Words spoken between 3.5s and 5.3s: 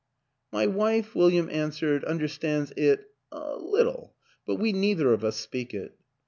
little. But we neither of